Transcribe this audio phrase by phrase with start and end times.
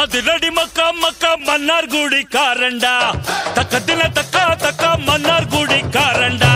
[0.00, 2.92] அதிரடி மக்கா மக்கா மன்னார் குடி காரண்டா
[3.56, 6.52] தக்கத்தில தக்கா தக்கா மன்னார் குடி காரண்டா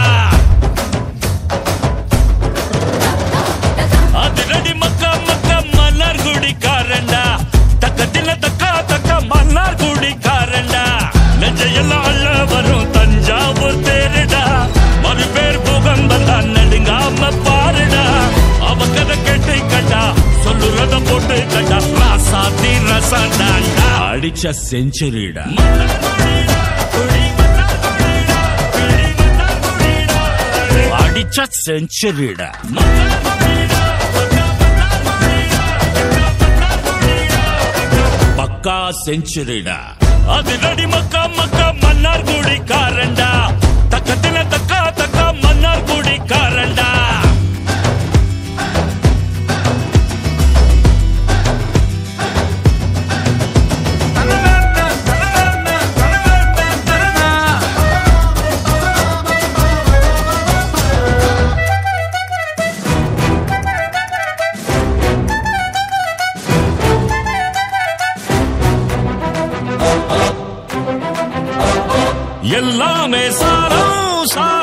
[4.22, 7.22] அதிரடி மக்கா மக்கா மன்னார் குடி காரண்டா
[7.84, 10.84] தக்கத்தில தக்கா தக்கா மன்னார் குடி காரண்டா
[11.42, 12.93] நெஞ்சையெல்லாம் அள்ள வரும்
[20.84, 25.44] சொல்லுறத போட்டு கட்டா ராசாத்தி ரசடாண்டா அடிச்ச செஞ்சுரிடா.
[30.98, 32.50] அடிச்ச செஞ்சுரிடா.
[38.38, 39.78] பக்கா செஞ்சுரிடா.
[40.34, 43.30] அது நடி மக்கா மக்கா மன்னார் குடி காரண்டா
[43.92, 46.88] தக்கத்தில தக்கா தக்கா மன்னார் குடி காரண்டா
[72.57, 73.95] எல்லாமே சாரம்
[74.33, 74.62] சாரம்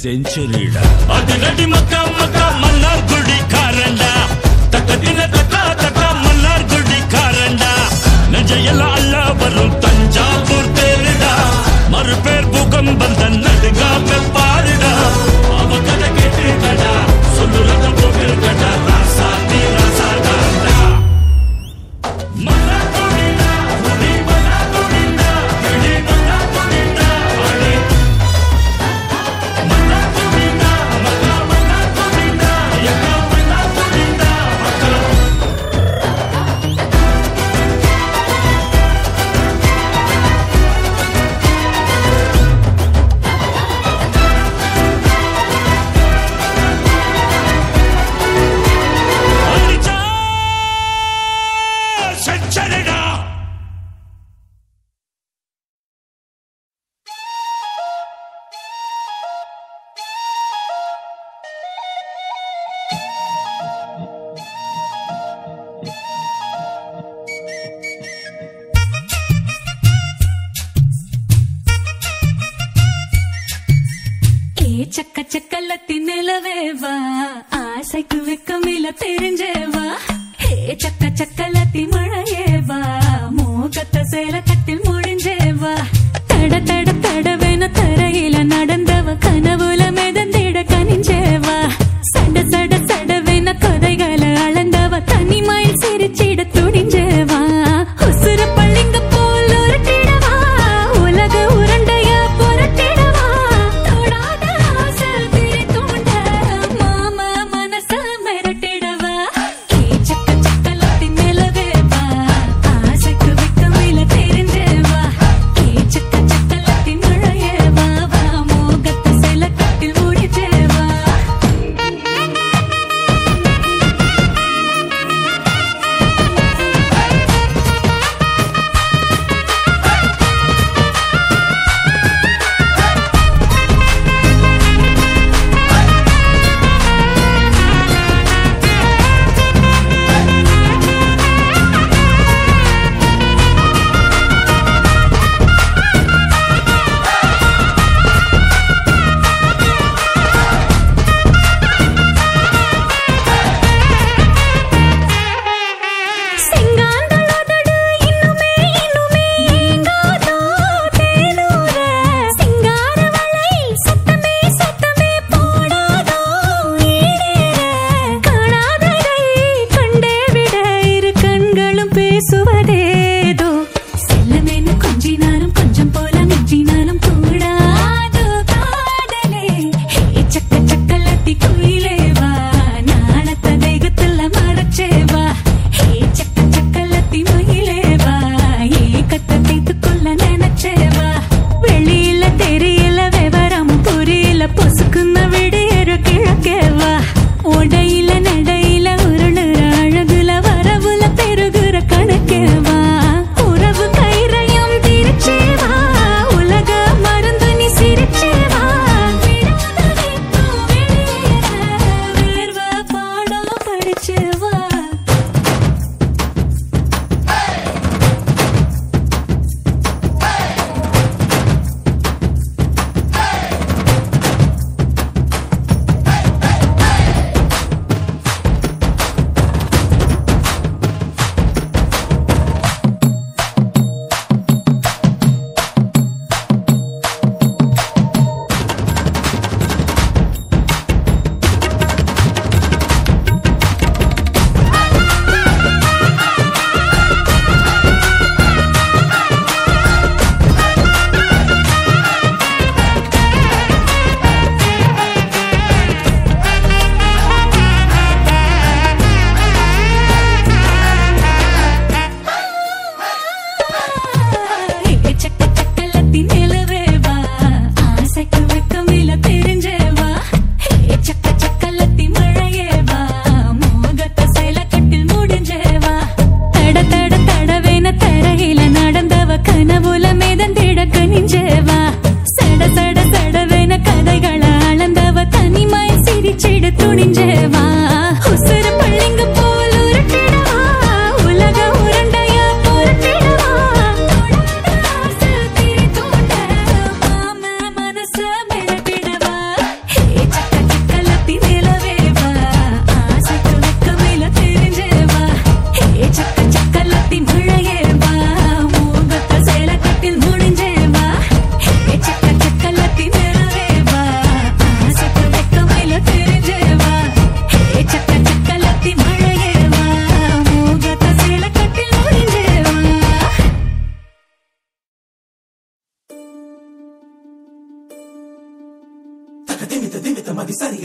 [0.01, 0.83] செஞ்சுரிடா.
[1.15, 1.35] அது
[1.67, 4.13] மக்கா மக்கா மன்னார் குடி காரண்டா
[4.71, 7.73] தக்கத்தில தக்கா தக்கா மன்னார் குடி காரண்டா
[8.33, 11.33] நெஞ்சையெல்லாம் அல்ல வரும் தஞ்சாவூர் தேருடா.
[11.95, 12.17] மறு
[12.53, 14.95] பூகம்பம் தன் நடுங்காம பாருடா
[15.59, 16.93] அவ கதை கேட்டு கடா
[17.37, 18.29] சொல்லுறத போட்டு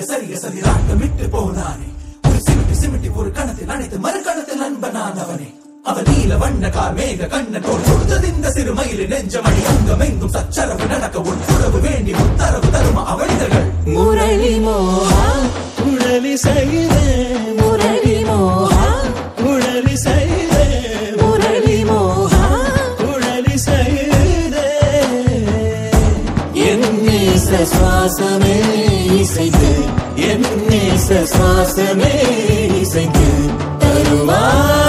[0.01, 1.87] சரிய சரிய சரி ராட்டமிட்டு போனானே.
[2.27, 5.47] ஒரு சிமிட்டி சிமிட்டி ஒரு கணத்தில் அணைத்து மறு கணத்தில் அன்பனான் அவனே.
[5.83, 9.61] அவன் நீல வண்ண கார் மேக கண்ண கோல் கொடுத்தது இந்த சிறு மயிலு நெஞ்சமணி.
[9.71, 15.23] அங்கமெங்கும் சச்சரவு நடக்க உட்புறவு வேண்டி உத்தரவு தரும அவளிதர்கள் முரளி மோகா
[15.85, 17.05] முரளி செய்தே
[17.59, 18.83] முரளி மோகா
[19.43, 20.34] முரளி செய்
[27.55, 28.55] நேச சுவாசமே
[29.17, 29.69] இசைத்து
[30.25, 32.11] என் நேச சுவாசமே
[32.79, 33.27] இசைத்து
[33.79, 34.84] தருவார்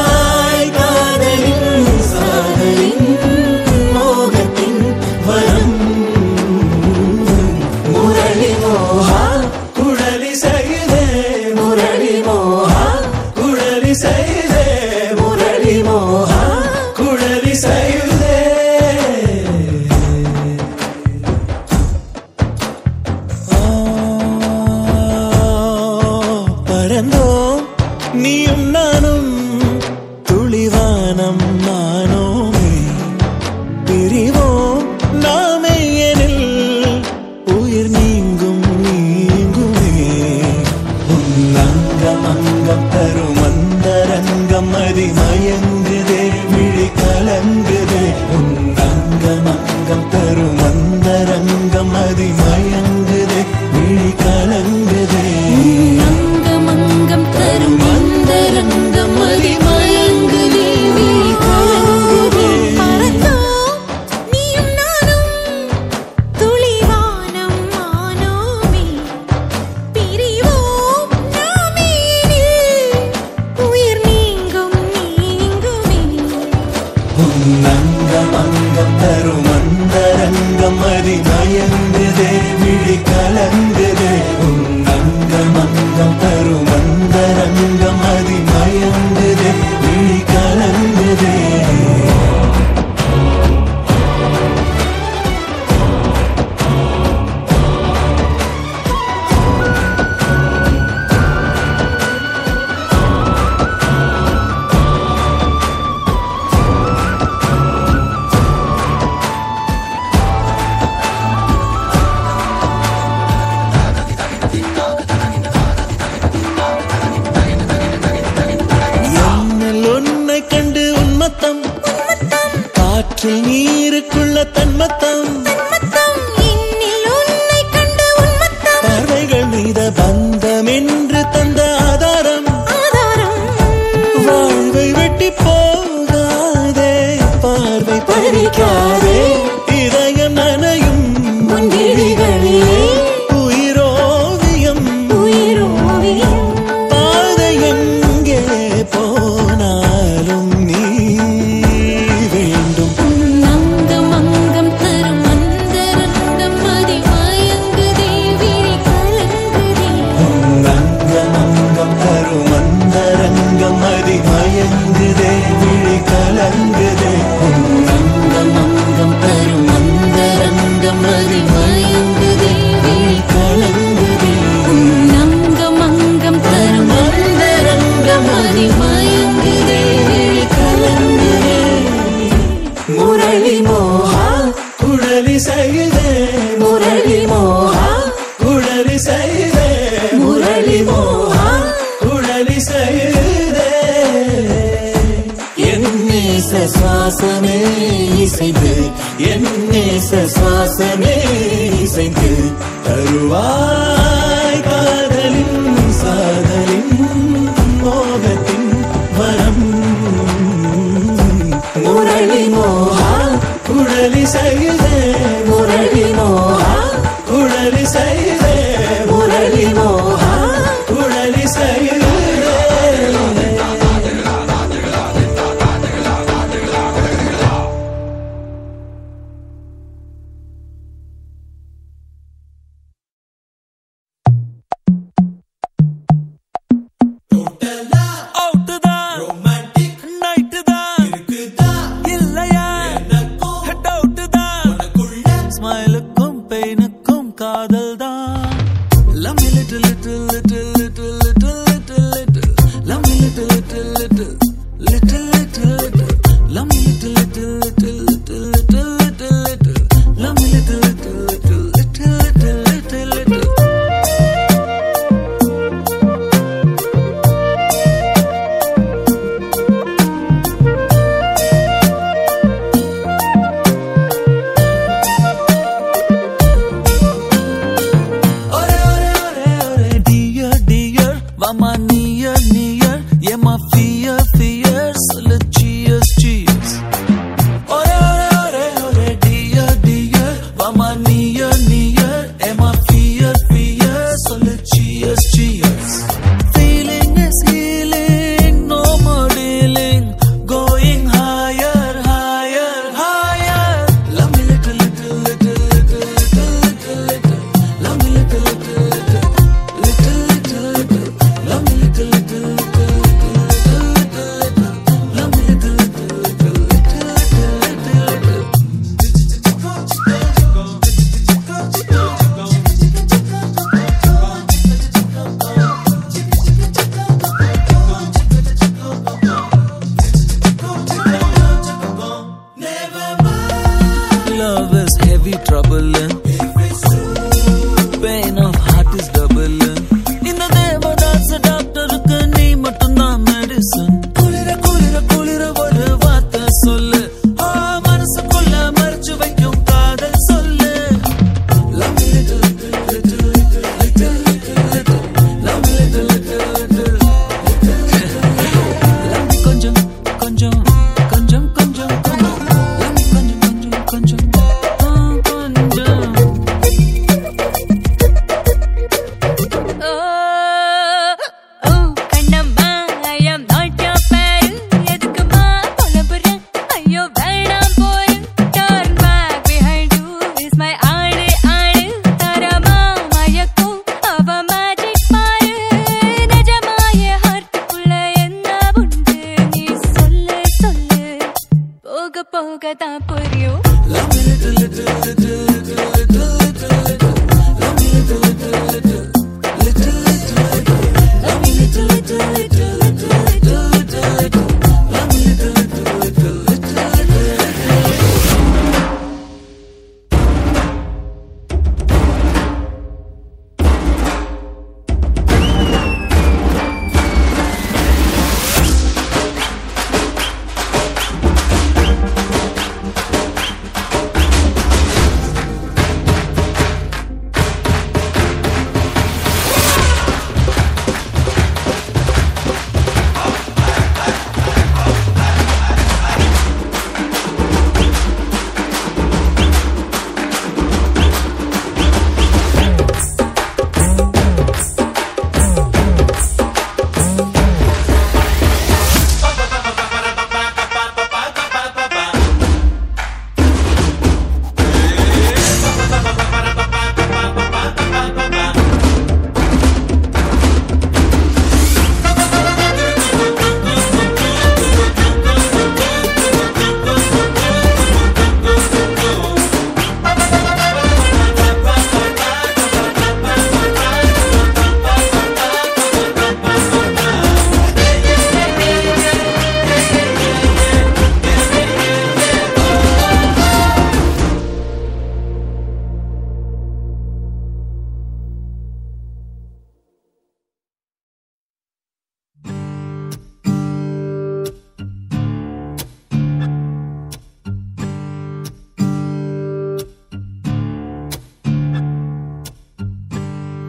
[392.78, 393.00] Ta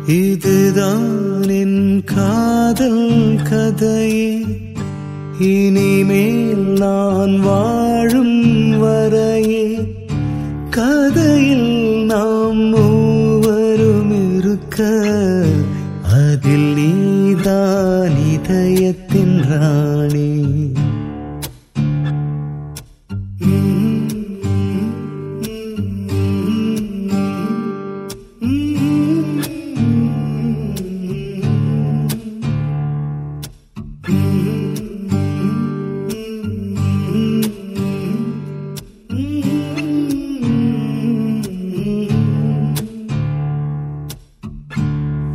[0.08, 4.46] இதுதான் என் காதல் கதையே.
[5.40, 9.96] இனிமேல் நான் வாழும் வரையே.
[10.70, 14.84] கதையில் நாம் மூவரும் இருக்க
[16.04, 19.40] அதில் நீதான் இதயத்தின்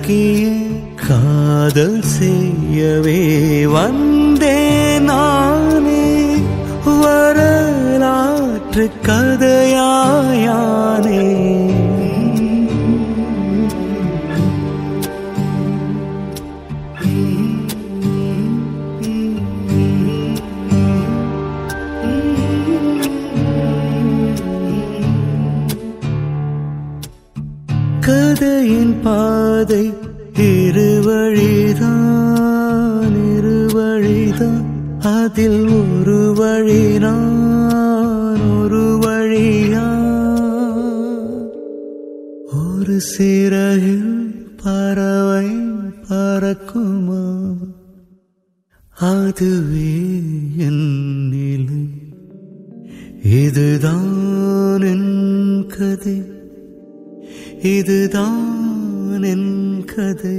[0.00, 6.36] பந்துவராளியானேன் காதல் செய்யவே வந்தே நானே.
[6.84, 11.39] வரலாற்று கதையாயானே.
[29.02, 29.92] பாதை
[30.36, 31.86] இருவழிதான்
[33.36, 34.64] இருவழிதான்.
[34.98, 39.88] அதில் ஒரு வழி நான் ஒரு வழியா
[42.52, 44.34] ஒரு சிறகில்
[44.64, 45.46] பறவை
[46.08, 47.56] பறக்குமா?
[49.00, 50.20] அதுவே
[50.56, 51.88] என் நிலை.
[53.24, 56.22] இதுதான் என் கதை.
[57.62, 58.49] இதுதான்
[59.18, 60.38] என் கதை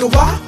[0.00, 0.47] Waka.